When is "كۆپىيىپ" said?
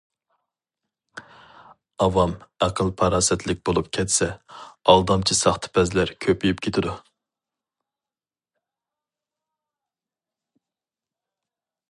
6.27-6.63